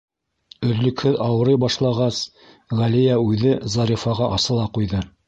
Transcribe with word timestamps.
Өҙлөкһөҙ 0.67 1.19
ауырый 1.25 1.59
башлағас, 1.63 2.21
Ғәлиә 2.79 3.19
үҙе 3.27 3.53
Зарифаға 3.75 4.31
асыла 4.39 4.65
ҡуйҙы: 4.81 5.05